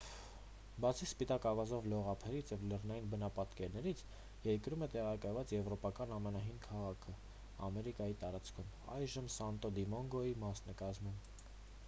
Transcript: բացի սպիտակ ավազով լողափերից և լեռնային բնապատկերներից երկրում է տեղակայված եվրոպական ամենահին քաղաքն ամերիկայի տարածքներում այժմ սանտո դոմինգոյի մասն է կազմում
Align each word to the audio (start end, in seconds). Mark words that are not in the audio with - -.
բացի 0.83 1.05
սպիտակ 1.07 1.43
ավազով 1.49 1.87
լողափերից 1.91 2.53
և 2.53 2.61
լեռնային 2.69 3.09
բնապատկերներից 3.11 3.99
երկրում 4.47 4.85
է 4.85 4.87
տեղակայված 4.93 5.53
եվրոպական 5.57 6.13
ամենահին 6.17 6.57
քաղաքն 6.65 7.19
ամերիկայի 7.67 8.17
տարածքներում 8.23 8.89
այժմ 8.97 9.29
սանտո 9.35 9.71
դոմինգոյի 9.79 10.33
մասն 10.47 10.73
է 10.75 10.75
կազմում 10.83 11.21